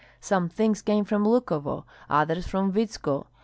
Some 0.19 0.49
things 0.49 0.81
came 0.81 1.05
from 1.05 1.25
Lukovo, 1.25 1.83
others 2.09 2.47
from 2.47 2.71
Vidzko. 2.73 3.27